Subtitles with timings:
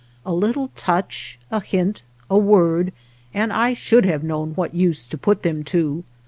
[0.25, 2.91] A little touch, a hint, a word,
[3.35, 6.03] and I should have known what use to put them to.